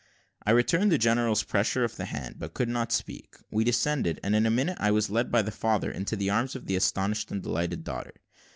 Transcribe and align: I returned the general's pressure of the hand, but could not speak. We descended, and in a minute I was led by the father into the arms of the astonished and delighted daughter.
I 0.43 0.49
returned 0.49 0.91
the 0.91 0.97
general's 0.97 1.43
pressure 1.43 1.83
of 1.83 1.95
the 1.95 2.05
hand, 2.05 2.37
but 2.39 2.55
could 2.55 2.69
not 2.69 2.91
speak. 2.91 3.35
We 3.51 3.63
descended, 3.63 4.19
and 4.23 4.35
in 4.35 4.47
a 4.47 4.49
minute 4.49 4.77
I 4.81 4.89
was 4.89 5.11
led 5.11 5.31
by 5.31 5.43
the 5.43 5.51
father 5.51 5.91
into 5.91 6.15
the 6.15 6.31
arms 6.31 6.55
of 6.55 6.65
the 6.65 6.75
astonished 6.75 7.29
and 7.29 7.43
delighted 7.43 7.83
daughter. 7.83 8.13